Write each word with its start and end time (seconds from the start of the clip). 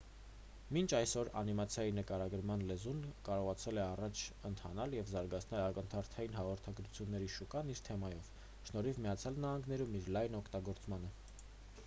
մինչ 0.75 0.85
այսօր 0.99 1.27
անիմացիայի 1.41 1.91
նկարագրման 1.97 2.61
լեզուն 2.69 3.01
կարողացել 3.27 3.79
է 3.81 3.83
առաջ 3.83 4.23
ընթանալ 4.49 4.95
և 4.99 5.11
զարգացնել 5.11 5.65
ակնթարթային 5.65 6.37
հաղորդագրությունների 6.39 7.27
շուկան 7.35 7.69
իր 7.75 7.81
տեմպով 7.89 8.31
շնորհիվ 8.71 9.03
միացյալ 9.07 9.37
նահանգներում 9.45 9.99
իր 10.01 10.09
լայն 10.17 10.39
օգտագործմանը 10.41 11.13